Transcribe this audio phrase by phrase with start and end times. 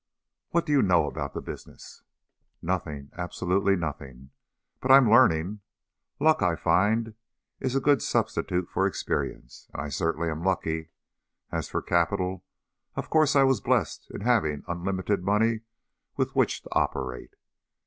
[0.49, 2.01] "What do you know about the business?"
[2.59, 3.11] "Nothing.
[3.19, 4.31] Absolutely nothing.
[4.79, 5.59] But I am learning.
[6.19, 7.13] Luck, I find,
[7.59, 10.89] is a good substitute for experience, and I certainly am lucky.
[11.51, 12.43] As for capital
[12.95, 15.59] of course I was blessed in having unlimited money
[16.17, 17.35] with which to operate.